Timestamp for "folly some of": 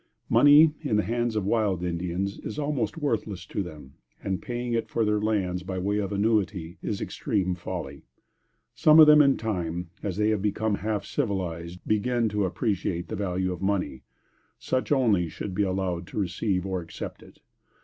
7.53-9.05